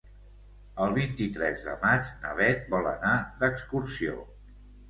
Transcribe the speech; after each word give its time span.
El 0.85 0.95
vint-i-tres 0.95 1.61
de 1.67 1.75
maig 1.85 2.09
na 2.23 2.33
Beth 2.41 2.65
vol 2.75 2.91
anar 2.97 3.15
d'excursió. 3.45 4.21